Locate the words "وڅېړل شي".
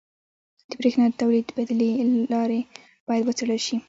3.25-3.77